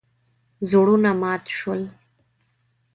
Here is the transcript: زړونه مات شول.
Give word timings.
زړونه 0.69 1.11
مات 1.21 1.43
شول. 1.57 1.81